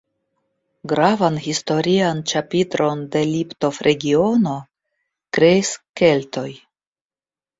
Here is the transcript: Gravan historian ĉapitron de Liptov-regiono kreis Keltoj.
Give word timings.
Gravan 0.91 1.35
historian 1.47 2.21
ĉapitron 2.31 3.03
de 3.15 3.21
Liptov-regiono 3.33 4.55
kreis 5.39 5.71
Keltoj. 6.01 6.49